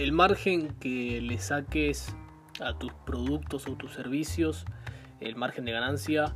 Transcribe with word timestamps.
el 0.00 0.12
margen 0.12 0.68
que 0.80 1.20
le 1.20 1.38
saques 1.38 2.16
a 2.58 2.72
tus 2.78 2.90
productos 3.04 3.68
o 3.68 3.76
tus 3.76 3.92
servicios, 3.92 4.64
el 5.20 5.36
margen 5.36 5.66
de 5.66 5.72
ganancia, 5.72 6.34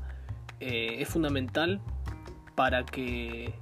eh, 0.61 0.97
es 0.99 1.09
fundamental 1.09 1.81
para 2.55 2.85
que 2.85 3.55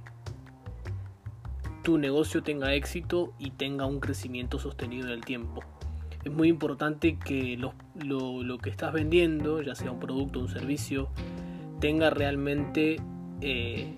tu 1.83 1.97
negocio 1.97 2.43
tenga 2.43 2.73
éxito 2.73 3.33
y 3.39 3.51
tenga 3.51 3.85
un 3.85 4.01
crecimiento 4.01 4.59
sostenido 4.59 5.07
en 5.07 5.13
el 5.13 5.21
tiempo. 5.23 5.63
Es 6.25 6.31
muy 6.33 6.49
importante 6.49 7.17
que 7.17 7.57
lo, 7.57 8.57
que 8.57 8.69
estás 8.69 8.91
vendiendo, 8.91 9.61
ya 9.61 9.73
sea 9.73 9.91
un 9.91 10.01
producto 10.01 10.39
o 10.39 10.41
un 10.43 10.49
servicio, 10.49 11.07
tenga 11.79 12.09
realmente 12.09 12.97
eh, 13.39 13.95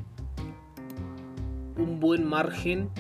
un 1.78 2.00
buen 2.00 2.28
margen 2.28 2.92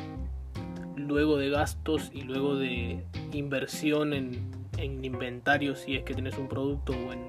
luego 0.95 1.37
de 1.37 1.49
gastos 1.49 2.11
y 2.13 2.21
luego 2.21 2.55
de 2.55 3.03
inversión 3.33 4.13
en, 4.13 4.53
inventario 4.77 5.75
si 5.75 5.95
es 5.95 6.03
que 6.03 6.13
tenés 6.13 6.37
un 6.37 6.47
producto 6.47 6.91
o 6.93 7.13
en, 7.13 7.21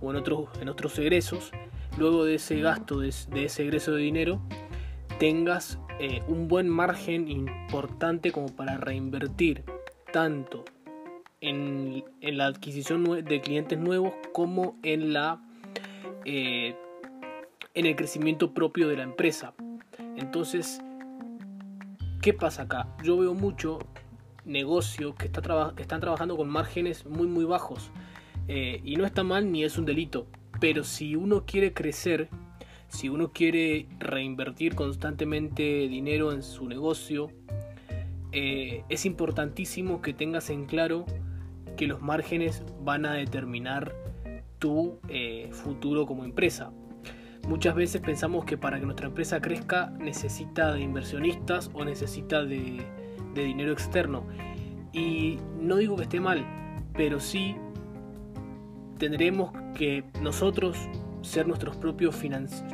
o 0.00 0.10
en, 0.10 0.16
otros, 0.16 0.48
en 0.60 0.68
otros 0.68 0.98
egresos, 0.98 1.52
luego 1.96 2.24
de 2.24 2.34
ese 2.34 2.60
gasto, 2.60 3.00
de, 3.00 3.08
ese 3.08 3.62
egreso 3.62 3.92
de 3.92 4.02
dinero, 4.02 4.40
tengas 5.18 5.78
eh, 6.00 6.22
un 6.26 6.48
buen 6.48 6.68
margen 6.68 7.28
importante 7.28 8.32
como 8.32 8.48
para 8.48 8.76
reinvertir 8.76 9.64
tanto 10.12 10.64
en, 11.40 12.04
la 12.20 12.46
adquisición 12.46 13.24
de 13.24 13.40
clientes 13.40 13.78
nuevos 13.78 14.12
como 14.32 14.76
en 14.82 15.12
la 15.12 15.40
eh, 16.24 16.74
en 17.74 17.86
el 17.86 17.94
crecimiento 17.94 18.52
propio 18.54 18.88
de 18.88 18.96
la 18.96 19.04
empresa. 19.04 19.54
Entonces, 20.16 20.80
¿qué 22.20 22.32
pasa 22.32 22.62
acá? 22.62 22.88
Yo 23.02 23.16
veo 23.16 23.34
mucho 23.34 23.78
negocio 24.44 25.14
que, 25.14 25.26
está 25.26 25.40
están 25.76 26.00
trabajando 26.00 26.36
con 26.36 26.48
márgenes 26.48 27.06
muy 27.06 27.26
muy 27.26 27.44
bajos. 27.44 27.90
Eh, 28.48 28.80
y 28.82 28.96
no 28.96 29.04
está 29.04 29.22
mal 29.22 29.52
ni 29.52 29.64
es 29.64 29.78
un 29.78 29.84
delito. 29.84 30.26
Pero 30.60 30.84
si 30.84 31.14
uno 31.16 31.44
quiere 31.44 31.72
crecer, 31.72 32.28
si 32.88 33.08
uno 33.08 33.32
quiere 33.32 33.86
reinvertir 33.98 34.74
constantemente 34.74 35.62
dinero 35.88 36.32
en 36.32 36.42
su 36.42 36.66
negocio, 36.66 37.30
eh, 38.32 38.84
es 38.88 39.06
importantísimo 39.06 40.02
que 40.02 40.12
tengas 40.12 40.50
en 40.50 40.66
claro 40.66 41.06
que 41.76 41.86
los 41.86 42.00
márgenes 42.02 42.64
van 42.82 43.06
a 43.06 43.12
determinar 43.14 43.94
tu 44.58 44.98
eh, 45.08 45.48
futuro 45.52 46.06
como 46.06 46.24
empresa. 46.24 46.72
Muchas 47.48 47.74
veces 47.74 48.02
pensamos 48.02 48.44
que 48.44 48.58
para 48.58 48.78
que 48.78 48.84
nuestra 48.84 49.06
empresa 49.06 49.40
crezca 49.40 49.90
necesita 49.98 50.74
de 50.74 50.82
inversionistas 50.82 51.70
o 51.72 51.82
necesita 51.82 52.44
de, 52.44 52.84
dinero 53.34 53.72
externo. 53.72 54.26
Y 54.92 55.38
no 55.58 55.76
digo 55.76 55.96
que 55.96 56.02
esté 56.02 56.20
mal, 56.20 56.44
pero 56.92 57.20
sí 57.20 57.56
tendremos 58.98 59.52
que 59.74 60.04
nosotros 60.20 60.76
ser 61.22 61.48
nuestros 61.48 61.74
propios, 61.76 62.22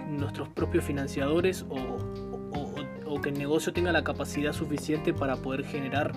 nuestros 0.08 0.48
propios 0.48 0.84
financiadores 0.84 1.64
o, 1.69 3.20
que 3.22 3.28
el 3.28 3.39
negocio 3.39 3.72
tenga 3.72 3.92
la 3.92 4.02
capacidad 4.02 4.52
suficiente 4.52 5.14
para 5.14 5.36
poder 5.36 5.64
generar 5.64 6.12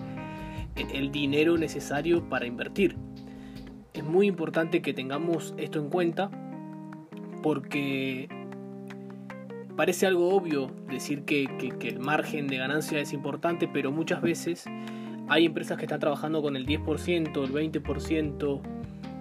el 0.75 1.11
dinero 1.11 1.58
necesario 1.58 2.28
para 2.28 2.47
invertir. 2.47 2.97
Es 3.94 4.03
muy 4.03 4.25
importante 4.25 4.81
que 4.81 4.94
tengamos 4.95 5.53
esto 5.58 5.80
en 5.80 5.89
cuenta 5.89 6.31
porque 7.44 8.28
Parece 9.78 10.08
algo 10.08 10.33
obvio 10.33 10.72
decir 10.89 11.22
que, 11.22 11.47
el 11.83 12.00
margen 12.00 12.47
de 12.47 12.58
ganancia 12.58 13.00
es 13.00 13.14
importante, 13.14 13.67
pero 13.67 13.92
muchas 13.92 14.23
veces 14.23 14.66
hay 15.28 15.45
empresas 15.45 15.78
que 15.78 15.86
están 15.86 16.00
trabajando 16.00 16.42
con 16.42 16.56
el 16.56 16.66
10%, 16.66 17.44
el 17.44 17.53
20% 17.53 18.62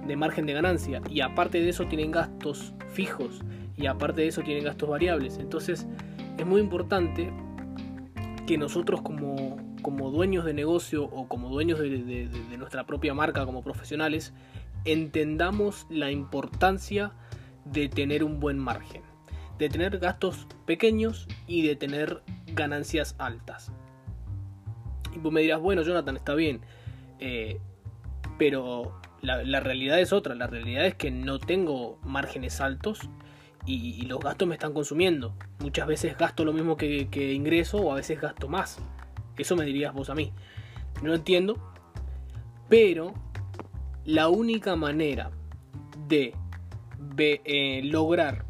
de 0.06 0.16
margen 0.16 0.46
de 0.46 0.54
ganancia 0.54 1.02
y 1.10 1.20
aparte 1.20 1.60
de 1.60 1.68
eso 1.68 1.84
tienen 1.88 2.10
gastos 2.10 2.72
fijos 2.90 3.42
y 3.76 3.84
aparte 3.84 4.22
de 4.22 4.28
eso 4.28 4.40
tienen 4.40 4.64
gastos 4.64 4.88
variables. 4.88 5.36
Entonces 5.36 5.86
es 6.38 6.46
muy 6.46 6.62
importante 6.62 7.30
que 8.46 8.56
nosotros 8.56 9.02
como, 9.02 10.10
dueños 10.10 10.46
de 10.46 10.54
negocio 10.54 11.04
o 11.04 11.28
como 11.28 11.50
dueños 11.50 11.80
de 11.80 12.56
nuestra 12.56 12.86
propia 12.86 13.12
marca 13.12 13.44
como 13.44 13.62
profesionales 13.62 14.32
entendamos 14.86 15.86
la 15.90 16.10
importancia 16.10 17.12
de 17.66 17.90
tener 17.90 18.24
un 18.24 18.40
buen 18.40 18.58
margen 18.58 19.02
de 19.58 19.68
tener 19.68 19.98
gastos 19.98 20.46
pequeños 20.66 21.26
y 21.46 21.66
de 21.66 21.76
tener 21.76 22.22
ganancias 22.46 23.14
altas. 23.18 23.72
Y 25.14 25.18
vos 25.18 25.32
me 25.32 25.40
dirás, 25.40 25.60
bueno 25.60 25.82
Jonathan, 25.82 26.16
está 26.16 26.34
bien, 26.34 26.60
eh, 27.18 27.58
pero 28.38 29.00
la, 29.22 29.60
realidad 29.60 30.00
es 30.00 30.12
otra, 30.12 30.34
la 30.34 30.46
realidad 30.46 30.86
es 30.86 30.94
que 30.94 31.10
no 31.10 31.38
tengo 31.38 31.98
márgenes 32.02 32.60
altos 32.60 33.08
y, 33.64 34.02
los 34.02 34.20
gastos 34.20 34.46
me 34.46 34.54
están 34.54 34.72
consumiendo. 34.72 35.34
Muchas 35.58 35.86
veces 35.88 36.16
gasto 36.16 36.44
lo 36.44 36.52
mismo 36.52 36.76
que, 36.76 37.32
ingreso 37.32 37.78
o 37.78 37.92
a 37.92 37.96
veces 37.96 38.20
gasto 38.20 38.48
más. 38.48 38.78
Eso 39.36 39.56
me 39.56 39.64
dirías 39.64 39.92
vos 39.92 40.10
a 40.10 40.14
mí. 40.14 40.32
No 41.02 41.14
entiendo, 41.14 41.58
pero 42.68 43.12
la 44.04 44.28
única 44.28 44.76
manera 44.76 45.30
de 46.06 46.34
eh, 47.18 47.80
lograr 47.84 48.44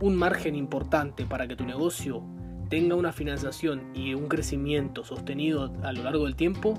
un 0.00 0.16
margen 0.16 0.54
importante 0.54 1.24
para 1.24 1.48
que 1.48 1.56
tu 1.56 1.64
negocio 1.64 2.22
tenga 2.68 2.96
una 2.96 3.12
financiación 3.12 3.90
y 3.94 4.14
un 4.14 4.28
crecimiento 4.28 5.04
sostenido 5.04 5.72
a 5.82 5.92
lo 5.92 6.02
largo 6.02 6.24
del 6.24 6.36
tiempo 6.36 6.74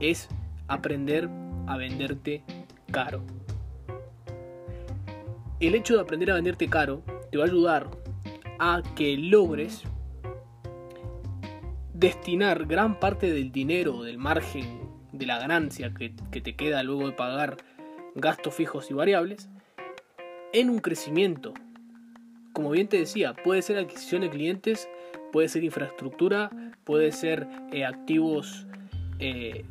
es 0.00 0.28
aprender 0.68 1.28
a 1.66 1.76
venderte 1.76 2.44
caro. 2.90 3.22
El 5.60 5.74
hecho 5.74 5.94
de 5.94 6.00
aprender 6.00 6.30
a 6.30 6.34
venderte 6.34 6.68
caro 6.68 7.02
te 7.30 7.38
va 7.38 7.44
a 7.44 7.46
ayudar 7.46 7.90
a 8.58 8.82
que 8.96 9.16
logres 9.16 9.82
destinar 11.94 12.66
gran 12.66 12.98
parte 12.98 13.32
del 13.32 13.52
dinero, 13.52 14.02
del 14.02 14.18
margen, 14.18 14.80
de 15.12 15.26
la 15.26 15.38
ganancia 15.38 15.92
que, 15.94 16.14
que 16.30 16.40
te 16.40 16.56
queda 16.56 16.82
luego 16.82 17.06
de 17.06 17.12
pagar 17.12 17.58
gastos 18.14 18.54
fijos 18.54 18.90
y 18.90 18.94
variables, 18.94 19.48
en 20.52 20.68
un 20.70 20.80
crecimiento 20.80 21.54
como 22.52 22.70
bien 22.70 22.88
te 22.88 22.98
decía, 22.98 23.34
puede 23.34 23.62
ser 23.62 23.78
adquisición 23.78 24.22
de 24.22 24.30
clientes, 24.30 24.88
puede 25.32 25.48
ser 25.48 25.64
infraestructura, 25.64 26.50
puede 26.84 27.12
ser 27.12 27.48
eh, 27.72 27.84
activos 27.84 28.66
eh, 29.18 29.64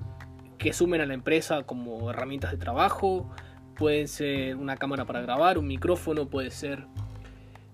que 0.57 0.73
sumen 0.73 1.01
a 1.01 1.05
la 1.05 1.13
empresa 1.13 1.63
como 1.63 2.09
herramientas 2.09 2.51
de 2.51 2.57
trabajo, 2.57 3.29
puede 3.75 4.07
ser 4.07 4.55
una 4.55 4.77
cámara 4.77 5.05
para 5.05 5.21
grabar, 5.21 5.57
un 5.57 5.67
micrófono, 5.67 6.27
puede 6.27 6.51
ser 6.51 6.85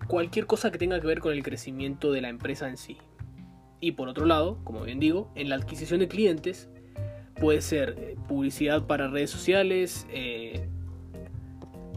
cualquier 0.07 0.45
cosa 0.45 0.71
que 0.71 0.77
tenga 0.77 0.99
que 0.99 1.07
ver 1.07 1.19
con 1.19 1.33
el 1.33 1.43
crecimiento 1.43 2.11
de 2.11 2.21
la 2.21 2.29
empresa 2.29 2.67
en 2.67 2.77
sí. 2.77 2.97
Y 3.79 3.93
por 3.93 4.09
otro 4.09 4.25
lado, 4.25 4.59
como 4.63 4.81
bien 4.81 4.99
digo, 4.99 5.31
en 5.35 5.49
la 5.49 5.55
adquisición 5.55 5.99
de 5.99 6.07
clientes 6.07 6.69
puede 7.39 7.61
ser 7.61 7.95
eh, 7.97 8.15
publicidad 8.27 8.87
para 8.87 9.07
redes 9.07 9.29
sociales, 9.29 10.07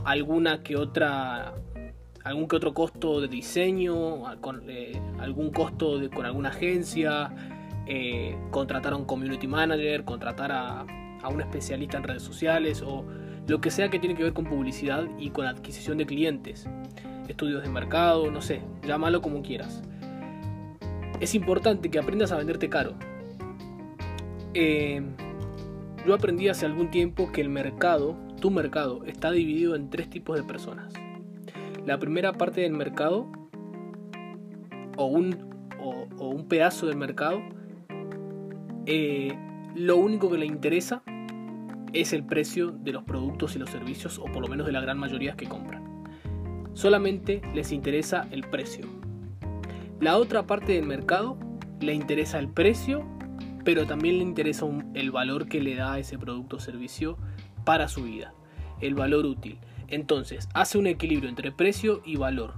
alguna 0.05 0.63
que 0.63 0.77
otra 0.77 1.55
algún 2.25 2.49
que 2.49 2.57
otro 2.57 2.75
costo 2.75 3.21
de 3.21 3.29
diseño, 3.29 4.23
eh, 4.69 5.01
algún 5.19 5.51
costo 5.51 5.99
de, 5.99 6.11
con 6.11 6.27
alguna 6.27 6.51
agencia, 6.51 7.31
eh, 7.87 8.37
contratar 8.51 8.93
a 8.93 8.97
un 8.97 9.05
community 9.05 9.47
manager, 9.47 10.05
contratar 10.05 10.53
a, 10.53 10.85
a, 11.23 11.29
un 11.29 11.41
especialista 11.41 11.97
en 11.97 12.05
redes 12.05 12.23
sociales 12.23 12.83
o 12.83 13.05
lo 13.47 13.61
que 13.61 13.71
sea 13.71 13.89
que 13.89 13.99
tiene 13.99 14.15
que 14.15 14.23
ver 14.23 14.33
con 14.33 14.45
publicidad 14.45 15.07
y 15.19 15.31
con 15.31 15.47
adquisición 15.47 15.99
de 15.99 16.07
clientes, 16.07 16.69
estudios 17.27 17.63
de 17.63 17.69
mercado, 17.69 18.31
no 18.31 18.43
sé, 18.43 18.63
llámalo 18.87 19.23
como 19.23 19.43
quieras. 19.43 19.83
Es 21.21 21.35
importante 21.35 21.91
que 21.91 21.99
aprendas 21.99 22.33
a 22.33 22.37
venderte 22.37 22.69
caro. 22.69 22.95
Eh, 24.55 25.03
yo 26.07 26.15
aprendí 26.15 26.49
hace 26.49 26.67
algún 26.67 26.91
tiempo 26.91 27.31
que 27.33 27.41
el 27.41 27.51
mercado, 27.51 28.17
tu 28.41 28.51
mercado, 28.51 29.05
está 29.05 29.31
dividido 29.31 29.75
en 29.75 29.91
tres 29.91 30.09
tipos 30.09 30.37
de 30.37 30.45
personas 30.45 30.93
la 31.87 31.99
primera 31.99 32.33
parte 32.33 32.63
del 32.63 32.73
mercado 32.73 33.27
o 34.97 35.07
un, 35.07 35.51
o, 35.79 36.29
un 36.29 36.47
pedazo 36.49 36.87
del 36.87 36.97
mercado, 36.97 37.41
eh, 38.87 39.37
lo 39.75 39.97
único 39.97 40.31
que 40.31 40.39
le 40.39 40.47
interesa 40.47 41.03
es 41.93 42.13
el 42.13 42.25
precio 42.25 42.71
de 42.71 42.93
los 42.93 43.05
productos 43.05 43.57
y 43.57 43.59
los 43.59 43.71
servicios, 43.71 44.19
o 44.19 44.25
por 44.25 44.43
lo 44.43 44.49
menos 44.49 44.67
de 44.67 44.73
la 44.73 44.81
gran 44.81 44.99
mayoría 44.99 45.37
que 45.37 45.47
compran. 45.47 46.05
Solamente 46.75 47.43
les 47.55 47.73
interesa 47.73 48.29
el 48.31 48.43
precio. 48.43 48.87
La 50.01 50.17
otra 50.17 50.47
parte 50.47 50.73
del 50.73 50.87
mercado 50.87 51.37
le 51.81 51.95
interesa 51.95 52.39
el 52.39 52.49
precio, 52.49 53.05
pero 53.65 53.87
también 53.87 54.19
le 54.19 54.25
interesa 54.25 54.67
el 54.95 55.11
valor 55.11 55.47
que 55.47 55.61
le 55.61 55.75
da 55.75 55.99
ese 55.99 56.19
producto 56.19 56.57
o 56.57 56.61
servicio 56.61 57.19
para 57.65 57.89
su 57.89 58.05
vida, 58.05 58.33
el 58.81 58.95
valor 58.95 59.27
útil. 59.27 59.59
Entonces, 59.91 60.49
hace 60.55 60.79
un 60.79 60.87
equilibrio 60.87 61.29
entre 61.29 61.53
precio 61.53 62.01
y 62.05 62.17
valor. 62.17 62.55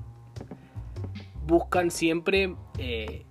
Buscan 1.47 1.91
siempre 1.91 2.55
eh, 2.79 3.25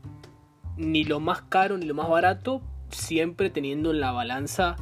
ni 0.76 1.04
lo 1.04 1.20
más 1.20 1.44
caro 1.44 1.78
ni 1.78 1.86
lo 1.86 1.94
más 1.94 2.10
barato, 2.10 2.62
siempre 2.90 3.50
teniendo 3.50 3.92
en 3.92 4.02
la 4.02 4.12
balanza 4.12 4.76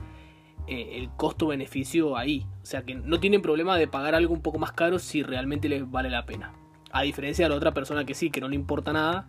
eh, 0.68 0.98
el 0.98 1.10
costo-beneficio 1.12 2.18
ahí. 2.18 2.45
O 2.63 2.66
sea 2.66 2.83
que 2.83 2.95
no 2.95 3.19
tienen 3.19 3.42
problema 3.42 3.77
de 3.77 3.88
pagar 3.88 4.16
algo 4.16 4.33
un 4.33 4.42
poco 4.42 4.57
más 4.57 4.71
caro 4.71 5.00
si 5.00 5.21
realmente 5.21 5.69
les 5.69 5.89
vale 5.89 6.10
la 6.10 6.25
pena. 6.25 6.54
A 6.92 7.04
diferencia 7.04 7.45
de 7.45 7.50
la 7.50 7.56
otra 7.56 7.74
persona 7.74 8.06
que 8.06 8.16
sí, 8.16 8.31
que 8.31 8.42
no 8.42 8.48
le 8.48 8.56
importa 8.56 8.94
nada, 8.94 9.27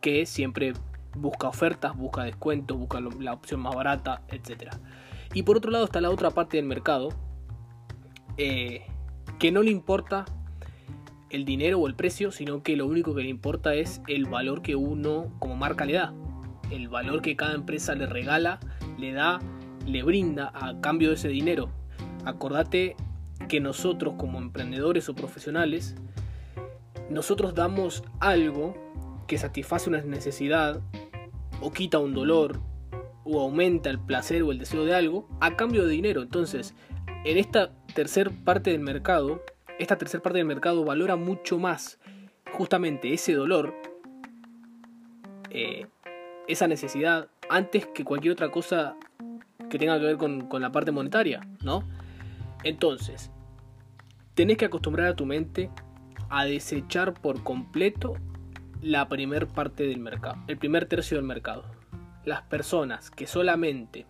que 0.00 0.24
siempre 0.24 0.72
busca 1.14 1.48
ofertas, 1.48 1.96
busca 1.96 2.24
descuentos, 2.24 2.78
busca 2.78 3.00
la 3.00 3.32
opción 3.32 3.60
más 3.60 3.74
barata, 3.74 4.22
etc. 4.28 4.74
Y 5.34 5.42
por 5.42 5.56
otro 5.56 5.70
lado 5.70 5.84
está 5.84 6.00
la 6.00 6.10
otra 6.10 6.30
parte 6.30 6.56
del 6.56 6.66
mercado, 6.66 7.10
eh, 8.38 8.86
que 9.42 9.50
no 9.50 9.64
le 9.64 9.72
importa 9.72 10.24
el 11.30 11.44
dinero 11.44 11.80
o 11.80 11.88
el 11.88 11.96
precio, 11.96 12.30
sino 12.30 12.62
que 12.62 12.76
lo 12.76 12.86
único 12.86 13.12
que 13.12 13.24
le 13.24 13.28
importa 13.28 13.74
es 13.74 14.00
el 14.06 14.26
valor 14.26 14.62
que 14.62 14.76
uno 14.76 15.32
como 15.40 15.56
marca 15.56 15.84
le 15.84 15.94
da. 15.94 16.14
El 16.70 16.88
valor 16.88 17.22
que 17.22 17.34
cada 17.34 17.56
empresa 17.56 17.96
le 17.96 18.06
regala, 18.06 18.60
le 19.00 19.12
da, 19.12 19.40
le 19.84 20.04
brinda 20.04 20.52
a 20.54 20.80
cambio 20.80 21.08
de 21.08 21.16
ese 21.16 21.26
dinero. 21.26 21.70
Acordate 22.24 22.94
que 23.48 23.58
nosotros 23.58 24.14
como 24.16 24.38
emprendedores 24.38 25.08
o 25.08 25.16
profesionales, 25.16 25.96
nosotros 27.10 27.52
damos 27.52 28.04
algo 28.20 28.76
que 29.26 29.38
satisface 29.38 29.88
una 29.88 30.02
necesidad 30.02 30.80
o 31.60 31.72
quita 31.72 31.98
un 31.98 32.14
dolor 32.14 32.60
o 33.24 33.40
aumenta 33.40 33.90
el 33.90 33.98
placer 33.98 34.44
o 34.44 34.52
el 34.52 34.60
deseo 34.60 34.84
de 34.84 34.94
algo 34.94 35.28
a 35.40 35.56
cambio 35.56 35.84
de 35.84 35.90
dinero. 35.90 36.22
Entonces, 36.22 36.76
en 37.24 37.38
esta 37.38 37.72
tercera 37.94 38.30
parte 38.44 38.70
del 38.70 38.80
mercado, 38.80 39.42
esta 39.78 39.96
tercera 39.96 40.22
parte 40.22 40.38
del 40.38 40.46
mercado 40.46 40.84
valora 40.84 41.16
mucho 41.16 41.58
más 41.58 41.98
justamente 42.52 43.12
ese 43.12 43.34
dolor, 43.34 43.74
eh, 45.50 45.86
esa 46.48 46.66
necesidad, 46.66 47.28
antes 47.48 47.86
que 47.86 48.04
cualquier 48.04 48.32
otra 48.32 48.50
cosa 48.50 48.96
que 49.70 49.78
tenga 49.78 49.98
que 49.98 50.06
ver 50.06 50.16
con, 50.16 50.48
con 50.48 50.62
la 50.62 50.72
parte 50.72 50.90
monetaria, 50.90 51.40
¿no? 51.62 51.84
Entonces, 52.64 53.30
tenés 54.34 54.56
que 54.56 54.66
acostumbrar 54.66 55.08
a 55.08 55.16
tu 55.16 55.26
mente 55.26 55.70
a 56.28 56.44
desechar 56.44 57.14
por 57.14 57.42
completo 57.42 58.14
la 58.80 59.08
primer 59.08 59.46
parte 59.46 59.86
del 59.86 60.00
mercado, 60.00 60.36
el 60.48 60.58
primer 60.58 60.86
tercio 60.86 61.16
del 61.16 61.26
mercado. 61.26 61.64
Las 62.24 62.42
personas 62.42 63.10
que 63.10 63.26
solamente 63.26 64.06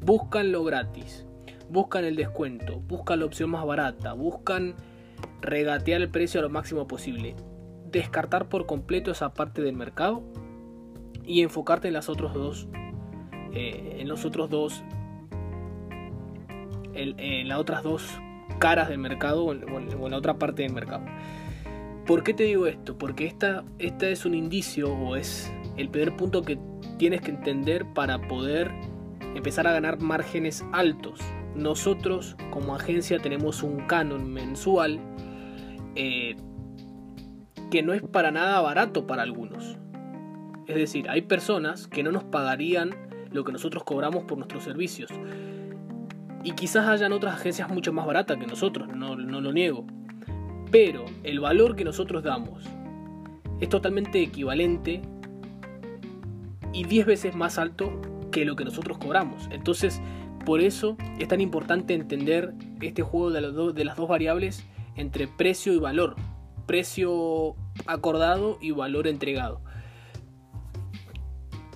buscan 0.00 0.52
lo 0.52 0.64
gratis, 0.64 1.26
buscan 1.72 2.04
el 2.04 2.16
descuento, 2.16 2.80
buscan 2.80 3.20
la 3.20 3.24
opción 3.24 3.50
más 3.50 3.64
barata, 3.64 4.12
buscan 4.12 4.74
regatear 5.40 6.02
el 6.02 6.10
precio 6.10 6.40
a 6.40 6.42
lo 6.42 6.50
máximo 6.50 6.86
posible, 6.86 7.34
descartar 7.90 8.48
por 8.48 8.66
completo 8.66 9.10
esa 9.10 9.32
parte 9.32 9.62
del 9.62 9.74
mercado 9.74 10.22
y 11.24 11.40
enfocarte 11.40 11.88
en 11.88 11.94
las 11.94 12.10
otros 12.10 12.34
dos, 12.34 12.68
eh, 13.54 13.96
en 14.00 14.08
los 14.08 14.26
otros 14.26 14.50
dos, 14.50 14.84
en, 16.92 17.48
las 17.48 17.58
otras 17.58 17.82
dos 17.82 18.06
caras 18.58 18.90
del 18.90 18.98
mercado 18.98 19.44
o 19.44 19.52
en, 19.52 20.10
la 20.10 20.16
otra 20.16 20.34
parte 20.34 20.62
del 20.62 20.74
mercado. 20.74 21.06
¿Por 22.06 22.22
qué 22.22 22.34
te 22.34 22.42
digo 22.42 22.66
esto? 22.66 22.98
Porque 22.98 23.24
esta, 23.26 23.64
esta 23.78 24.08
es 24.08 24.26
un 24.26 24.34
indicio 24.34 24.92
o 24.92 25.16
es 25.16 25.50
el 25.78 25.88
primer 25.88 26.16
punto 26.16 26.42
que 26.42 26.58
tienes 26.98 27.22
que 27.22 27.30
entender 27.30 27.86
para 27.94 28.28
poder 28.28 28.70
empezar 29.34 29.66
a 29.66 29.72
ganar 29.72 30.00
márgenes 30.00 30.64
altos 30.72 31.20
nosotros 31.54 32.36
como 32.50 32.74
agencia 32.74 33.18
tenemos 33.18 33.62
un 33.62 33.86
canon 33.86 34.32
mensual 34.32 35.00
eh, 35.94 36.36
que 37.70 37.82
no 37.82 37.92
es 37.92 38.02
para 38.02 38.30
nada 38.30 38.60
barato 38.60 39.06
para 39.06 39.22
algunos. 39.22 39.78
Es 40.66 40.76
decir, 40.76 41.08
hay 41.08 41.22
personas 41.22 41.88
que 41.88 42.02
no 42.02 42.12
nos 42.12 42.24
pagarían 42.24 42.90
lo 43.30 43.44
que 43.44 43.52
nosotros 43.52 43.84
cobramos 43.84 44.24
por 44.24 44.38
nuestros 44.38 44.64
servicios. 44.64 45.10
Y 46.44 46.52
quizás 46.52 46.88
hayan 46.88 47.12
otras 47.12 47.34
agencias 47.34 47.68
mucho 47.68 47.92
más 47.92 48.06
baratas 48.06 48.36
que 48.36 48.46
nosotros, 48.46 48.88
no, 48.88 49.16
lo 49.16 49.52
niego. 49.52 49.86
Pero 50.70 51.04
el 51.22 51.40
valor 51.40 51.76
que 51.76 51.84
nosotros 51.84 52.22
damos 52.22 52.64
es 53.60 53.68
totalmente 53.68 54.22
equivalente 54.22 55.02
y 56.72 56.84
10 56.84 57.06
veces 57.06 57.36
más 57.36 57.58
alto 57.58 58.00
que 58.30 58.44
lo 58.44 58.56
que 58.56 58.64
nosotros 58.64 58.98
cobramos. 58.98 59.48
Entonces, 59.50 60.00
por 60.44 60.60
eso 60.60 60.96
es 61.18 61.28
tan 61.28 61.40
importante 61.40 61.94
entender 61.94 62.54
este 62.80 63.02
juego 63.02 63.30
de, 63.30 63.84
las 63.84 63.96
dos 63.96 64.08
variables 64.08 64.64
entre 64.96 65.28
precio 65.28 65.72
y 65.72 65.78
valor. 65.78 66.16
Precio 66.66 67.54
acordado 67.86 68.58
y 68.60 68.70
valor 68.70 69.06
entregado. 69.06 69.60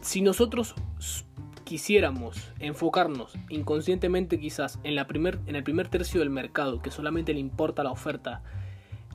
Si 0.01 0.21
nosotros 0.21 0.75
quisiéramos 1.65 2.53
enfocarnos 2.61 3.35
inconscientemente 3.49 4.39
quizás 4.39 4.79
en 4.85 4.97
el 4.97 5.65
primer 5.65 5.89
tercio 5.89 6.21
del 6.21 6.31
mercado, 6.31 6.81
que 6.81 6.93
solamente 6.93 7.35
le 7.35 7.41
importa 7.41 7.83
la 7.83 7.91
oferta, 7.91 8.43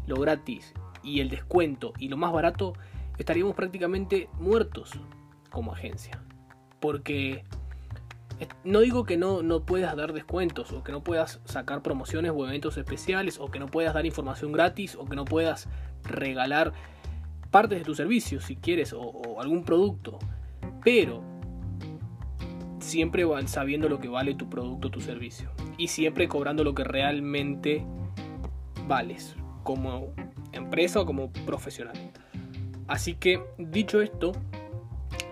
lo 0.05 0.17
gratis 0.17 0.73
y 1.03 1.21
el 1.21 1.29
descuento 1.29 1.93
y 1.97 2.09
lo 2.09 2.17
más 2.17 2.33
barato, 2.33 2.73
estaríamos 3.17 3.55
prácticamente 3.55 4.29
muertos 4.39 4.91
como 5.49 5.73
agencia. 5.73 6.21
Porque 6.79 7.45
no 8.63 8.79
digo 8.79 9.03
que 9.03 9.17
no, 9.17 9.43
no 9.43 9.65
puedas 9.65 9.95
dar 9.95 10.13
descuentos 10.13 10.71
o 10.71 10.83
que 10.83 10.91
no 10.91 11.03
puedas 11.03 11.41
sacar 11.45 11.81
promociones 11.81 12.31
o 12.35 12.47
eventos 12.47 12.77
especiales 12.77 13.39
o 13.39 13.49
que 13.51 13.59
no 13.59 13.67
puedas 13.67 13.93
dar 13.93 14.05
información 14.05 14.51
gratis 14.51 14.95
o 14.95 15.05
que 15.05 15.15
no 15.15 15.25
puedas 15.25 15.67
regalar 16.03 16.73
partes 17.51 17.79
de 17.79 17.85
tu 17.85 17.93
servicio 17.93 18.41
si 18.41 18.55
quieres 18.55 18.93
o, 18.93 19.39
algún 19.39 19.63
producto. 19.63 20.17
Pero 20.83 21.21
siempre 22.79 23.25
sabiendo 23.45 23.89
lo 23.89 23.99
que 23.99 24.07
vale 24.07 24.33
tu 24.33 24.49
producto 24.49 24.87
o 24.87 24.91
tu 24.91 25.01
servicio. 25.01 25.51
Y 25.77 25.87
siempre 25.87 26.27
cobrando 26.27 26.63
lo 26.63 26.73
que 26.73 26.83
realmente 26.83 27.85
vales 28.87 29.35
como 29.63 30.13
empresa 30.51 31.01
o 31.01 31.05
como 31.05 31.31
profesional. 31.45 31.95
Así 32.87 33.13
que 33.13 33.41
dicho 33.57 34.01
esto, 34.01 34.33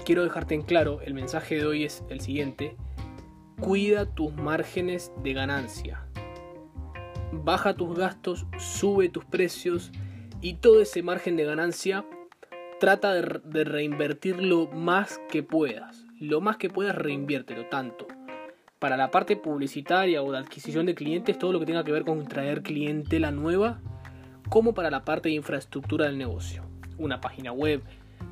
quiero 0.06 0.24
dejarte 0.24 0.56
en 0.56 0.62
claro, 0.62 1.02
el 1.02 1.14
mensaje 1.14 1.56
de 1.56 1.66
hoy 1.66 1.84
es 1.84 2.04
el 2.10 2.22
siguiente 2.22 2.78
Cuida 3.60 4.06
tus 4.06 4.34
márgenes 4.36 5.12
de 5.22 5.34
ganancia. 5.34 6.06
Baja 7.34 7.74
tus 7.74 7.98
gastos, 7.98 8.46
sube 8.58 9.10
tus 9.10 9.26
precios 9.26 9.92
y 10.42 10.56
todo 10.56 10.82
ese 10.82 11.04
margen 11.04 11.36
de 11.36 11.44
ganancia 11.44 12.06
trata 12.80 13.14
de, 13.14 13.64
reinvertirlo 13.66 14.68
más 14.68 15.20
que 15.30 15.44
puedas. 15.44 16.06
Lo 16.22 16.40
más 16.40 16.56
que 16.56 16.70
puedas 16.70 16.96
reinviértelo 16.96 17.66
tanto. 17.66 18.08
Para 18.80 18.96
la 18.96 19.12
parte 19.12 19.36
publicitaria 19.36 20.24
o 20.24 20.32
de 20.32 20.38
adquisición 20.38 20.86
de 20.86 20.96
clientes, 20.96 21.38
todo 21.38 21.52
lo 21.52 21.60
que 21.60 21.66
tenga 21.66 21.84
que 21.84 21.92
ver 21.92 22.06
con 22.06 22.26
traer 22.26 22.64
clientela 22.64 23.30
nueva, 23.30 23.82
como 24.48 24.74
para 24.74 24.90
la 24.90 25.04
parte 25.04 25.28
de 25.28 25.36
infraestructura 25.36 26.06
del 26.06 26.18
negocio. 26.18 26.64
Una 26.98 27.20
página 27.20 27.52
web, 27.52 27.84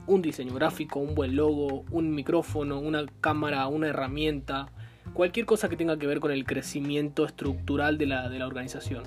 un 0.08 0.22
diseño 0.22 0.54
gráfico, 0.54 1.00
un 1.00 1.16
buen 1.16 1.36
logo, 1.36 1.84
un 1.92 2.16
micrófono, 2.16 2.80
una 2.80 3.06
cámara, 3.20 3.68
una 3.68 3.88
herramienta, 3.88 4.72
cualquier 5.14 5.46
cosa 5.46 5.70
que 5.70 5.76
tenga 5.76 5.98
que 5.98 6.08
ver 6.08 6.20
con 6.20 6.32
el 6.32 6.46
crecimiento 6.46 7.26
estructural 7.26 7.98
de 7.98 8.06
la, 8.06 8.30
de 8.30 8.40
la 8.40 8.48
organización, 8.48 9.04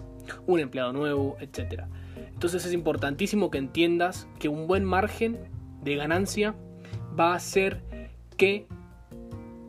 un 0.47 0.61
empleado 0.61 0.93
nuevo, 0.93 1.37
etc. 1.41 1.85
Entonces 2.17 2.65
es 2.65 2.73
importantísimo 2.73 3.51
que 3.51 3.59
entiendas 3.59 4.29
que 4.39 4.49
un 4.49 4.67
buen 4.67 4.85
margen 4.85 5.39
de 5.83 5.97
ganancia 5.97 6.55
va 7.19 7.33
a 7.33 7.37
hacer 7.37 7.83
que 8.37 8.67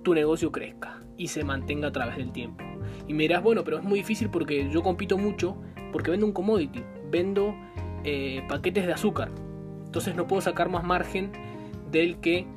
tu 0.04 0.14
negocio 0.14 0.52
crezca 0.52 1.02
y 1.18 1.28
se 1.28 1.44
mantenga 1.44 1.90
a 1.90 1.92
través 1.92 2.18
del 2.18 2.32
tiempo. 2.32 2.64
Y 3.08 3.14
me 3.14 3.24
dirás, 3.24 3.44
bueno, 3.44 3.64
pero 3.64 3.78
es 3.78 3.84
muy 3.84 4.00
difícil 4.00 4.30
porque 4.30 4.70
yo 4.72 4.82
compito 4.82 5.18
mucho 5.18 5.58
porque 5.92 6.12
vendo 6.12 6.26
un 6.26 6.32
commodity, 6.32 6.84
vendo 7.10 7.54
eh, 8.04 8.44
paquetes 8.48 8.88
de 8.88 8.94
azúcar. 8.94 9.30
Entonces 9.86 10.16
no 10.16 10.28
puedo 10.28 10.42
sacar 10.42 10.70
más 10.70 10.84
margen 10.84 11.32
del 11.92 12.18
que 12.18 12.48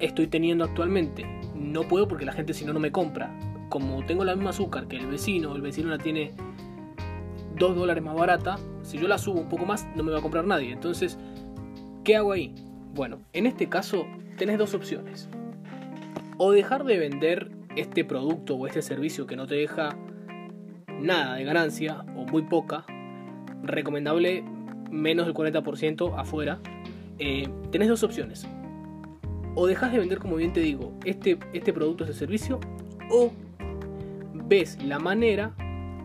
estoy 0.00 0.26
teniendo 0.26 0.64
actualmente 0.64 1.24
no 1.62 1.82
puedo 1.82 2.08
porque 2.08 2.24
la 2.24 2.32
gente 2.32 2.54
si 2.54 2.64
no 2.64 2.72
no 2.72 2.80
me 2.80 2.92
compra. 2.92 3.30
Como 3.68 4.04
tengo 4.04 4.24
la 4.24 4.34
misma 4.34 4.50
azúcar 4.50 4.86
que 4.86 4.96
el 4.96 5.06
vecino, 5.06 5.54
el 5.54 5.62
vecino 5.62 5.88
la 5.88 5.98
tiene 5.98 6.32
2 7.58 7.76
dólares 7.76 8.02
más 8.02 8.14
barata, 8.14 8.58
si 8.82 8.98
yo 8.98 9.08
la 9.08 9.18
subo 9.18 9.40
un 9.40 9.48
poco 9.48 9.64
más 9.64 9.86
no 9.96 10.02
me 10.02 10.12
va 10.12 10.18
a 10.18 10.22
comprar 10.22 10.46
nadie. 10.46 10.72
Entonces, 10.72 11.18
¿qué 12.04 12.16
hago 12.16 12.32
ahí? 12.32 12.54
Bueno, 12.94 13.20
en 13.32 13.46
este 13.46 13.68
caso 13.68 14.04
tenés 14.36 14.58
dos 14.58 14.74
opciones. 14.74 15.28
O 16.36 16.50
dejar 16.50 16.84
de 16.84 16.98
vender 16.98 17.50
este 17.76 18.04
producto 18.04 18.56
o 18.56 18.66
este 18.66 18.82
servicio 18.82 19.26
que 19.26 19.36
no 19.36 19.46
te 19.46 19.54
deja 19.54 19.96
nada 21.00 21.36
de 21.36 21.44
ganancia 21.44 22.04
o 22.16 22.24
muy 22.24 22.42
poca, 22.42 22.84
recomendable 23.62 24.44
menos 24.90 25.26
del 25.26 25.34
40% 25.34 26.14
afuera, 26.18 26.58
eh, 27.18 27.48
tenés 27.70 27.88
dos 27.88 28.02
opciones 28.02 28.46
o 29.54 29.66
dejas 29.66 29.92
de 29.92 29.98
vender, 29.98 30.18
como 30.18 30.36
bien 30.36 30.52
te 30.52 30.60
digo, 30.60 30.92
este, 31.04 31.38
este 31.52 31.72
producto, 31.72 32.04
este 32.04 32.16
servicio, 32.16 32.60
o 33.10 33.32
ves 34.34 34.82
la 34.82 34.98
manera 34.98 35.54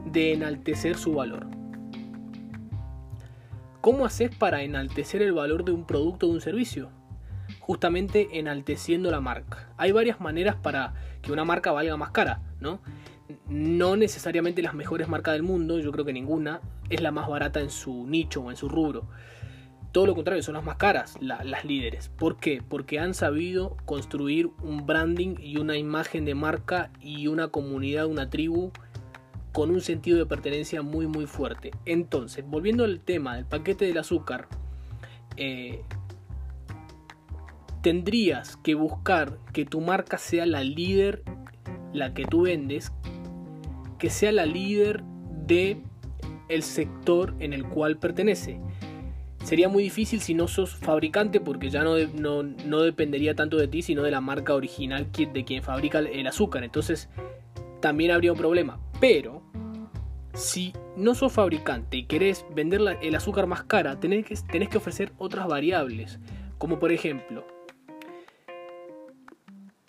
de 0.06 0.34
enaltecer 0.34 0.98
su 0.98 1.14
valor. 1.14 1.48
¿Cómo 3.82 4.06
haces 4.06 4.36
para 4.36 4.64
enaltecer 4.64 5.22
el 5.22 5.34
valor 5.34 5.64
de 5.64 5.72
un 5.72 5.86
producto 5.86 6.26
o 6.26 6.30
de 6.30 6.36
un 6.36 6.42
servicio? 6.42 6.90
justamente 7.68 8.30
enalteciendo 8.40 9.12
la 9.12 9.20
marca. 9.20 9.70
Hay 9.76 9.92
varias 9.92 10.22
maneras 10.22 10.56
para 10.56 10.94
que 11.22 11.34
una 11.34 11.44
marca 11.44 11.74
valga 11.74 11.98
más 11.98 12.12
cara, 12.12 12.42
¿no? 12.62 12.80
No 13.50 13.98
necesariamente 13.98 14.62
las 14.62 14.74
mejores 14.74 15.10
marcas 15.10 15.34
del 15.34 15.44
mundo, 15.44 15.78
yo 15.80 15.92
creo 15.92 16.06
que 16.06 16.14
ninguna 16.14 16.62
es 16.90 17.02
la 17.02 17.12
más 17.12 17.28
barata 17.28 17.60
en 17.60 17.70
su 17.70 18.08
nicho 18.08 18.42
o 18.42 18.52
en 18.52 18.56
su 18.56 18.70
rubro. 18.70 19.10
Todo 19.98 20.06
lo 20.06 20.14
contrario, 20.14 20.44
son 20.44 20.54
las 20.54 20.64
más 20.64 20.76
caras 20.76 21.18
las 21.22 21.66
líderes. 21.66 22.10
¿Por 22.10 22.38
qué? 22.38 22.62
Porque 22.62 23.00
han 23.00 23.16
sabido 23.16 23.78
construir 23.86 24.52
un 24.62 24.86
branding 24.86 25.38
y 25.42 25.58
una 25.58 25.76
imagen 25.76 26.24
de 26.24 26.36
marca 26.36 26.92
y 27.02 27.26
una 27.26 27.48
comunidad, 27.48 28.06
una 28.06 28.30
tribu 28.30 28.70
con 29.54 29.72
un 29.72 29.82
sentido 29.82 30.20
de 30.20 30.28
pertenencia 30.28 30.84
muy 30.84 31.08
muy 31.08 31.26
fuerte. 31.26 31.72
Entonces, 31.86 32.46
volviendo 32.48 32.84
al 32.84 33.00
tema 33.00 33.38
del 33.38 33.46
paquete 33.46 33.86
del 33.86 33.98
azúcar, 33.98 34.48
eh, 35.36 35.82
tendrías 37.82 38.56
que 38.58 38.76
buscar 38.76 39.40
que 39.52 39.66
tu 39.66 39.82
marca 39.82 40.20
sea 40.20 40.46
la 40.46 40.64
líder, 40.64 41.24
la 41.92 42.14
que 42.14 42.26
tú 42.26 42.44
vendes, 42.44 42.92
que 43.98 44.12
sea 44.12 44.32
la 44.32 44.46
líder 44.46 45.02
de 45.48 45.82
el 46.50 46.62
sector 46.62 47.34
en 47.40 47.52
el 47.52 47.66
cual 47.66 47.98
pertenece. 47.98 48.62
Sería 49.48 49.70
muy 49.70 49.84
difícil 49.84 50.20
si 50.20 50.34
no 50.34 50.50
sos 50.50 50.76
fabricante 50.76 51.40
porque 51.40 51.70
ya 51.70 51.82
no, 51.82 51.96
no, 51.96 52.82
dependería 52.82 53.34
tanto 53.34 53.56
de 53.56 53.70
ti 53.70 53.82
sino 53.82 54.04
de 54.04 54.12
la 54.12 54.20
marca 54.20 54.54
original 54.54 55.10
de 55.10 55.46
quien 55.46 55.64
fabrica 55.64 56.00
el 56.00 56.28
azúcar. 56.28 56.66
Entonces 56.66 57.08
también 57.80 58.12
habría 58.12 58.34
un 58.34 58.38
problema. 58.38 58.78
Pero 59.00 59.42
si 60.34 60.74
no 60.98 61.16
sos 61.16 61.32
fabricante 61.32 61.96
y 61.96 62.08
querés 62.08 62.46
vender 62.54 62.82
el 63.02 63.16
azúcar 63.16 63.48
más 63.48 63.64
cara, 63.64 63.98
tenés 64.02 64.26
que, 64.26 64.36
tenés 64.52 64.68
que 64.68 64.80
ofrecer 64.80 65.14
otras 65.18 65.48
variables. 65.48 66.20
Como 66.58 66.78
por 66.78 66.92
ejemplo, 66.92 67.48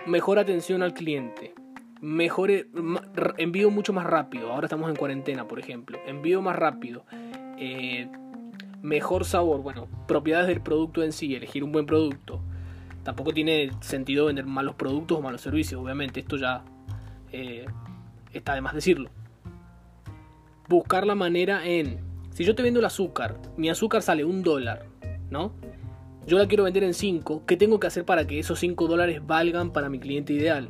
mejor 0.06 0.38
atención 0.38 0.84
al 0.84 0.94
cliente, 0.94 1.52
mejor 2.00 2.52
envío 3.38 3.72
mucho 3.72 3.92
más 3.92 4.06
rápido. 4.06 4.52
Ahora 4.52 4.66
estamos 4.66 4.88
en 4.88 4.94
cuarentena, 4.94 5.48
por 5.48 5.58
ejemplo. 5.58 5.98
Envío 6.06 6.42
más 6.42 6.54
rápido. 6.54 7.04
Eh, 7.58 8.08
mejor 8.82 9.25
sabor. 9.25 9.62
Bueno, 9.62 9.88
propiedades 10.06 10.49
del 10.49 10.61
producto 10.61 11.02
en 11.02 11.12
sí, 11.12 11.35
elegir 11.35 11.64
un 11.64 11.73
buen 11.73 11.87
producto. 11.87 12.40
Tampoco 13.02 13.32
tiene 13.32 13.70
sentido 13.80 14.26
vender 14.26 14.47
malos 14.47 14.75
productos 14.75 15.18
o 15.18 15.23
malos 15.23 15.40
servicios. 15.40 15.80
Obviamente, 15.82 16.20
esto 16.20 16.37
ya 16.37 16.64
eh, 17.32 17.66
está 18.32 18.54
de 18.54 18.61
más 18.61 18.75
decirlo. 18.75 19.11
Buscar 20.68 21.06
la 21.06 21.14
manera 21.14 21.66
en. 21.66 22.00
Si 22.32 22.44
yo 22.44 22.54
te 22.54 22.62
vendo 22.62 22.80
el 22.80 22.87
azúcar, 22.87 23.40
mi 23.56 23.68
azúcar 23.68 24.02
sale 24.02 24.25
un 24.25 24.42
dólar, 24.42 24.87
¿no? 25.30 25.52
yo 26.28 26.38
la 26.38 26.47
quiero 26.47 26.64
vender 26.64 26.85
en 26.85 26.92
5, 26.92 27.44
¿qué 27.47 27.56
tengo 27.56 27.80
que 27.80 27.87
hacer 27.87 28.04
para 28.04 28.26
que 28.26 28.38
esos 28.38 28.58
5 28.58 28.87
dólares 28.87 29.26
valgan 29.26 29.73
para 29.73 29.88
mi 29.88 29.99
cliente 29.99 30.35
ideal? 30.35 30.68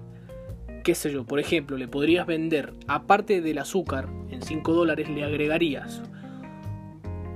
Qué 0.84 0.94
sé 0.94 1.10
yo, 1.10 1.24
por 1.24 1.40
ejemplo, 1.40 1.76
le 1.76 1.88
podrías 1.88 2.28
vender, 2.28 2.72
aparte 2.86 3.40
del 3.40 3.58
azúcar, 3.58 4.08
en 4.30 4.40
5 4.40 4.72
dólares 4.72 5.10
le 5.10 5.24
agregarías 5.24 6.00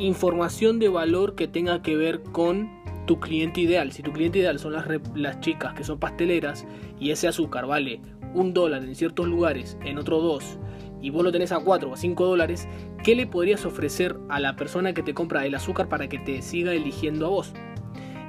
información 0.02 0.78
de 0.80 0.88
valor 0.88 1.34
que 1.34 1.46
tenga 1.46 1.80
que 1.82 1.96
ver 1.96 2.22
con 2.22 2.68
tu 3.06 3.20
cliente 3.20 3.60
ideal. 3.60 3.92
Si 3.92 4.02
tu 4.02 4.12
cliente 4.12 4.40
ideal 4.40 4.58
son 4.58 4.72
las, 4.72 4.86
las 5.14 5.40
chicas 5.40 5.74
que 5.74 5.84
son 5.84 5.98
pasteleras 5.98 6.66
y 6.98 7.10
ese 7.10 7.28
azúcar 7.28 7.66
vale 7.66 8.00
un 8.34 8.52
dólar 8.52 8.84
en 8.84 8.94
ciertos 8.94 9.28
lugares, 9.28 9.76
en 9.84 9.98
otro 9.98 10.20
dos, 10.20 10.58
y 11.00 11.10
vos 11.10 11.22
lo 11.22 11.32
tenés 11.32 11.52
a 11.52 11.58
4 11.58 11.90
o 11.90 11.94
a 11.94 11.96
5 11.96 12.24
dólares, 12.24 12.68
¿qué 13.04 13.14
le 13.14 13.26
podrías 13.26 13.66
ofrecer 13.66 14.16
a 14.28 14.40
la 14.40 14.56
persona 14.56 14.94
que 14.94 15.02
te 15.02 15.14
compra 15.14 15.44
el 15.44 15.54
azúcar 15.54 15.88
para 15.88 16.08
que 16.08 16.18
te 16.18 16.42
siga 16.42 16.72
eligiendo 16.72 17.26
a 17.26 17.30
vos? 17.30 17.52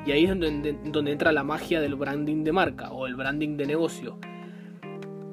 Y 0.06 0.12
ahí 0.12 0.25
es 0.25 0.30
donde, 0.30 0.77
donde 0.86 1.12
entra 1.12 1.32
la 1.32 1.44
magia 1.44 1.80
del 1.80 1.96
branding 1.96 2.44
de 2.44 2.51
marca 2.51 2.92
o 2.92 3.08
el 3.08 3.15
branding 3.15 3.58
de 3.58 3.65
negocio. 3.68 4.18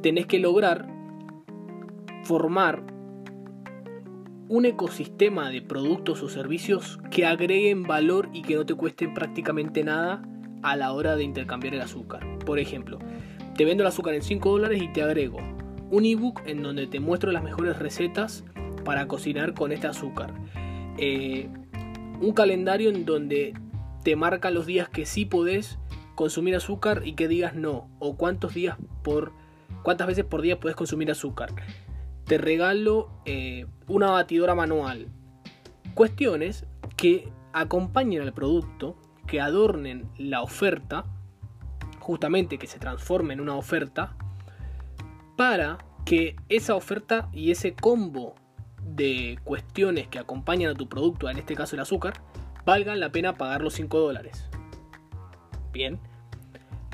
Tenés 0.02 0.26
que 0.26 0.38
lograr 0.38 0.87
formar 2.23 3.00
un 4.50 4.64
ecosistema 4.64 5.49
de 5.49 5.62
productos 5.62 6.25
o 6.25 6.28
servicios 6.28 6.99
que 7.12 7.25
agreguen 7.25 7.85
valor 7.85 8.28
y 8.33 8.42
que 8.42 8.57
no 8.57 8.66
te 8.66 8.75
cuesten 8.75 9.14
prácticamente 9.14 9.85
nada 9.85 10.23
a 10.64 10.75
la 10.75 10.92
hora 10.92 11.14
de 11.14 11.23
intercambiar 11.23 11.75
el 11.75 11.80
azúcar. 11.80 12.26
Por 12.45 12.59
ejemplo, 12.59 12.99
te 13.57 13.64
vendo 13.64 13.85
el 13.85 13.87
azúcar 13.87 14.14
en 14.14 14.23
5 14.23 14.50
dólares 14.50 14.83
y 14.83 14.92
te 14.92 15.02
agrego 15.02 15.38
un 15.92 16.04
ebook 16.04 16.42
en 16.47 16.64
donde 16.64 16.88
te 16.88 16.99
muestro 16.99 17.30
las 17.30 17.45
mejores 17.45 17.78
recetas 17.78 18.45
para 18.85 19.07
cocinar 19.07 19.54
con 19.54 19.71
este 19.71 19.87
azúcar. 19.87 20.35
Eh, 20.99 21.49
un 22.21 22.33
calendario 22.33 22.90
en 22.90 23.04
donde 23.04 23.54
te 24.02 24.16
marca 24.16 24.50
los 24.50 24.66
días 24.66 24.88
que 24.88 25.07
sí 25.07 25.26
podés 25.26 25.78
consumir 26.16 26.57
azúcar 26.57 27.02
y 27.04 27.12
que 27.12 27.28
digas 27.28 27.54
no, 27.54 27.88
o 28.00 28.16
cuántos 28.16 28.54
días 28.54 28.76
por, 29.04 29.33
cuántas 29.85 30.09
veces 30.09 30.25
por 30.25 30.42
día 30.42 30.59
puedes 30.59 30.75
consumir 30.75 31.09
azúcar. 31.09 31.50
Te 32.30 32.38
regalo 32.38 33.10
eh, 33.25 33.66
una 33.88 34.12
batidora 34.12 34.54
manual. 34.54 35.08
Cuestiones 35.94 36.64
que 36.96 37.28
acompañen 37.52 38.22
al 38.22 38.32
producto, 38.32 38.96
que 39.26 39.40
adornen 39.40 40.08
la 40.16 40.40
oferta, 40.40 41.06
justamente 41.99 42.56
que 42.56 42.68
se 42.68 42.78
transforme 42.78 43.34
en 43.34 43.40
una 43.40 43.56
oferta, 43.56 44.16
para 45.37 45.78
que 46.04 46.37
esa 46.49 46.76
oferta 46.76 47.28
y 47.32 47.50
ese 47.50 47.75
combo 47.75 48.37
de 48.80 49.40
cuestiones 49.42 50.06
que 50.06 50.20
acompañan 50.20 50.70
a 50.70 50.75
tu 50.76 50.88
producto, 50.88 51.28
en 51.28 51.37
este 51.37 51.56
caso 51.56 51.75
el 51.75 51.82
azúcar, 51.82 52.12
valgan 52.64 53.00
la 53.00 53.10
pena 53.10 53.34
pagar 53.34 53.60
los 53.60 53.75
5 53.75 53.99
dólares. 53.99 54.49
Bien, 55.72 55.99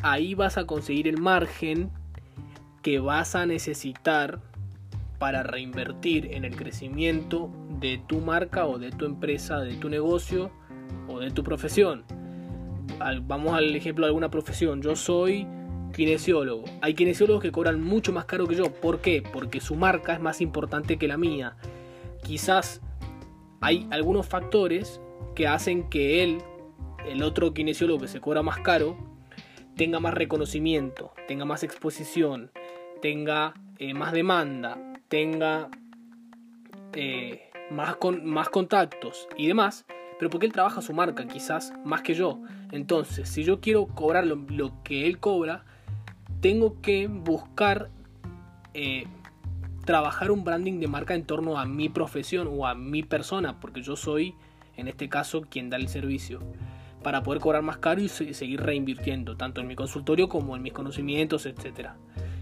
ahí 0.03 0.33
vas 0.33 0.57
a 0.57 0.65
conseguir 0.65 1.07
el 1.07 1.21
margen 1.21 1.91
que 2.81 3.01
vas 3.01 3.35
a 3.35 3.45
necesitar 3.45 4.41
para 5.19 5.43
reinvertir 5.43 6.33
en 6.33 6.45
el 6.45 6.57
crecimiento 6.57 7.51
de 7.81 7.99
tu 8.07 8.21
marca 8.21 8.67
o 8.67 8.79
de 8.79 8.91
tu 8.91 9.05
empresa, 9.05 9.61
de 9.61 9.75
tu 9.75 9.89
negocio 9.89 10.51
o 11.09 11.19
de 11.19 11.31
tu 11.31 11.43
profesión. 11.43 12.05
Vamos 13.23 13.55
al 13.55 13.75
ejemplo 13.75 14.07
de 14.07 14.11
alguna 14.11 14.31
profesión. 14.31 14.83
Yo 14.83 14.97
soy 14.97 15.47
kinesiólogo. 15.95 16.65
Hay 16.83 16.95
kinesiólogos 16.95 17.43
que 17.43 17.53
cobran 17.53 17.83
mucho 17.83 18.13
más 18.13 18.25
caro 18.27 18.47
que 18.47 18.55
yo. 18.55 18.73
¿Por 18.73 19.01
qué? 19.01 19.23
Porque 19.33 19.61
su 19.61 19.75
marca 19.75 20.13
es 20.13 20.21
más 20.21 20.41
importante 20.41 20.99
que 20.99 21.09
la 21.09 21.17
mía. 21.17 21.57
Quizás 22.23 22.81
hay 23.61 23.87
algunos 23.91 24.27
factores 24.27 25.01
que 25.35 25.47
hacen 25.47 25.89
que 25.89 26.23
él, 26.23 26.39
el 27.07 27.23
otro 27.23 27.55
kinesiólogo 27.55 28.01
que 28.01 28.09
se 28.09 28.21
cobra 28.21 28.43
más 28.43 28.59
caro, 28.59 28.97
tenga 29.77 30.01
más 30.01 30.15
reconocimiento, 30.15 31.13
tenga 31.29 31.45
más 31.45 31.63
exposición, 31.63 32.51
tenga 33.03 33.55
eh, 33.79 33.93
más 33.93 34.13
demanda, 34.13 34.79
tenga 35.09 35.69
eh, 36.93 37.51
más, 37.71 37.97
con, 37.97 38.25
más 38.25 38.49
contactos 38.49 39.29
y 39.37 39.47
demás, 39.47 39.85
pero 40.19 40.31
porque 40.31 40.47
él 40.47 40.53
trabaja 40.53 40.81
su 40.83 40.93
marca 40.93 41.27
quizás 41.27 41.73
más 41.85 42.03
que 42.03 42.15
yo. 42.15 42.41
Entonces, 42.73 43.29
si 43.29 43.45
yo 43.45 43.61
quiero 43.61 43.87
cobrar 43.87 44.27
lo, 44.27 44.83
que 44.83 45.07
él 45.07 45.19
cobra, 45.19 45.65
tengo 46.41 46.81
que 46.81 47.07
buscar 47.09 47.91
eh, 48.75 49.05
trabajar 49.85 50.31
un 50.31 50.45
branding 50.45 50.81
de 50.81 50.89
marca 50.89 51.15
en 51.15 51.25
torno 51.25 51.59
a 51.59 51.65
mi 51.65 51.89
profesión 51.89 52.49
o 52.51 52.67
a 52.67 52.75
mi 52.75 53.03
persona, 53.03 53.61
porque 53.61 53.83
yo 53.83 53.97
soy 53.97 54.35
en 54.77 54.89
este 54.89 55.09
caso 55.09 55.43
quien 55.43 55.71
da 55.71 55.77
el 55.77 55.89
servicio, 55.89 56.41
para 57.03 57.23
poder 57.23 57.41
cobrar 57.41 57.63
más 57.63 57.79
caro 57.79 58.01
y 58.01 58.09
seguir 58.09 58.61
reinvirtiendo, 58.61 59.37
tanto 59.37 59.61
en 59.61 59.67
mi 59.67 59.77
consultorio 59.77 60.29
como 60.29 60.57
en 60.57 60.63
mis 60.63 60.73
conocimientos, 60.73 61.47
etc. 61.47 61.91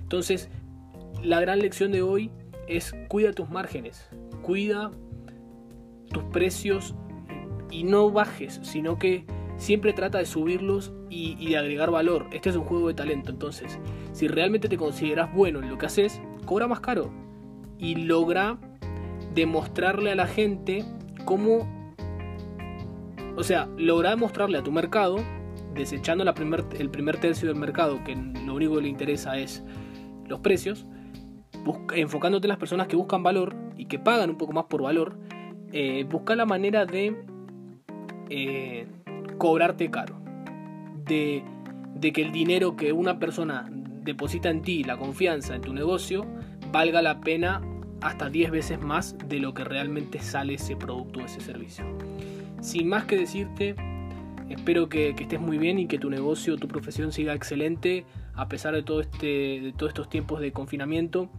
Entonces, 0.03 0.49
la 1.23 1.41
gran 1.41 1.59
lección 1.59 1.93
de 1.93 2.03
hoy 2.03 2.31
es 2.69 2.95
cuida 3.09 3.33
tus 3.33 3.51
márgenes, 3.51 4.09
cuida 4.43 4.91
tus 6.11 6.23
precios 6.25 6.95
y 7.71 7.85
no 7.85 8.11
bajes, 8.11 8.61
sino 8.63 8.99
que 8.99 9.27
siempre 9.57 9.93
trata 9.93 10.19
de 10.19 10.27
subirlos 10.27 10.93
y, 11.11 11.49
de 11.49 11.57
agregar 11.57 11.91
valor. 11.91 12.27
Este 12.33 12.51
es 12.51 12.57
un 12.57 12.65
juego 12.65 12.89
de 12.89 12.95
talento, 12.95 13.31
entonces, 13.31 13.79
si 14.13 14.29
realmente 14.29 14.69
te 14.69 14.77
consideras 14.77 15.33
bueno 15.33 15.61
en 15.61 15.71
lo 15.71 15.79
que 15.79 15.87
haces, 15.87 16.21
cobra 16.45 16.67
más 16.67 16.81
caro 16.81 17.13
y 17.79 17.95
logra 17.97 18.59
demostrarle 19.35 20.13
a 20.13 20.15
la 20.15 20.27
gente 20.27 20.85
cómo 21.25 21.69
o 23.37 23.43
sea, 23.43 23.69
lograr 23.77 24.17
mostrarle 24.17 24.59
a 24.59 24.63
tu 24.63 24.71
mercado, 24.71 25.17
desechando 25.75 26.25
la 26.25 26.35
primer, 26.35 26.65
el 26.79 26.89
primer 26.91 27.19
tercio 27.19 27.49
del 27.49 27.57
mercado, 27.57 28.03
que 28.05 28.15
lo 28.15 28.55
único 28.55 28.77
que 28.77 28.83
le 28.83 28.89
interesa 28.89 29.39
es 29.39 29.65
los 30.27 30.41
precios, 30.41 30.87
enfocándote 31.95 32.47
en 32.47 32.51
las 32.51 32.59
personas 32.59 32.89
que 32.89 32.97
buscan 32.97 33.23
valor 33.23 33.55
y 33.77 33.87
que 33.87 33.99
pagan 33.99 34.31
un 34.31 34.39
poco 34.39 34.53
más 34.53 34.65
por 34.65 34.83
valor, 34.83 35.17
eh, 35.73 36.05
busca 36.09 36.37
la 36.37 36.47
manera 36.47 36.87
de 36.87 37.17
eh, 38.31 38.87
cobrarte 39.39 39.91
caro. 39.91 40.17
De, 41.05 41.45
que 42.01 42.21
el 42.21 42.33
dinero 42.33 42.77
que 42.77 42.93
una 42.93 43.19
persona 43.19 43.67
deposita 44.03 44.51
en 44.51 44.61
ti, 44.61 44.85
la 44.85 44.99
confianza 44.99 45.55
en 45.55 45.63
tu 45.63 45.73
negocio, 45.73 46.27
valga 46.71 47.01
la 47.01 47.21
pena 47.21 47.63
hasta 48.03 48.29
10 48.29 48.51
veces 48.51 48.81
más 48.81 49.17
de 49.27 49.39
lo 49.39 49.55
que 49.55 49.65
realmente 49.65 50.21
sale 50.21 50.55
ese 50.55 50.77
producto 50.77 51.21
o 51.21 51.25
ese 51.25 51.41
servicio 51.41 51.87
sin 52.61 52.89
más 52.89 53.05
que 53.05 53.17
decirte, 53.17 53.77
Espero 54.49 54.89
que, 54.89 55.11
estés 55.11 55.41
muy 55.41 55.59
bien 55.59 55.79
y 55.79 55.87
que 55.87 55.99
tu 55.99 56.11
negocio, 56.11 56.57
tu 56.57 56.69
profesión 56.69 57.13
siga 57.13 57.35
excelente 57.35 58.05
a 58.35 58.49
pesar 58.49 58.75
de, 58.75 58.83
todo 58.83 59.01
este, 59.01 59.61
de 59.61 59.73
todos 59.75 59.91
estos 59.91 60.09
tiempos 60.09 60.41
de 60.41 60.53
confinamiento 60.53 61.31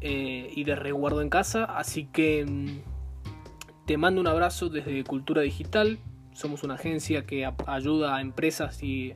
eh, 0.00 0.50
y 0.54 0.64
de 0.64 0.74
resguardo 0.76 1.22
en 1.22 1.28
casa. 1.28 1.64
Así 1.64 2.06
que 2.06 2.44
mm, 2.46 3.86
te 3.86 3.96
mando 3.96 4.20
un 4.20 4.26
abrazo 4.26 4.68
desde 4.68 5.02
Cultura 5.04 5.42
Digital. 5.42 5.98
Somos 6.32 6.62
una 6.62 6.74
agencia 6.74 7.26
que 7.26 7.50
ayuda 7.66 8.16
a 8.16 8.20
empresas 8.20 8.82
y 8.82 9.14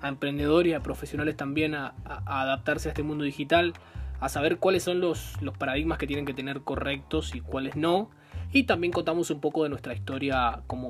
a 0.00 0.08
emprendedores 0.08 0.70
y 0.70 0.74
a 0.74 0.80
profesionales 0.80 1.36
también 1.36 1.74
a, 1.74 1.94
adaptarse 2.04 2.88
a 2.88 2.92
este 2.92 3.02
mundo 3.02 3.24
digital, 3.24 3.74
a 4.20 4.28
saber 4.28 4.58
cuáles 4.58 4.82
son 4.82 5.00
los, 5.00 5.36
paradigmas 5.58 5.98
que 5.98 6.06
tienen 6.06 6.24
que 6.24 6.34
tener 6.34 6.60
correctos 6.62 7.34
y 7.34 7.40
cuáles 7.40 7.76
no. 7.76 8.10
Y 8.52 8.64
también 8.64 8.92
contamos 8.92 9.30
un 9.30 9.40
poco 9.40 9.64
de 9.64 9.68
nuestra 9.68 9.92
historia 9.92 10.62
como, 10.66 10.88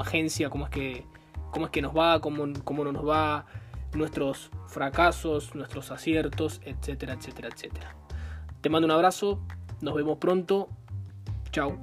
agencia, 0.00 0.50
cómo 0.50 0.64
es, 0.64 0.70
que, 0.70 1.04
cómo 1.50 1.66
es 1.66 1.70
que 1.70 1.82
nos 1.82 1.96
va, 1.96 2.20
cómo, 2.20 2.44
cómo 2.64 2.84
no 2.84 2.92
nos 2.92 3.06
va, 3.06 3.46
nuestros 3.94 4.50
fracasos, 4.68 5.54
nuestros 5.54 5.90
aciertos, 5.90 6.60
etcétera, 6.64 7.14
etcétera, 7.14 7.48
etcétera. 7.54 7.94
Te 8.62 8.70
mando 8.70 8.86
un 8.86 8.92
abrazo, 8.92 9.40
nos 9.80 9.94
vemos 9.94 10.18
pronto, 10.18 10.68
chao. 11.50 11.76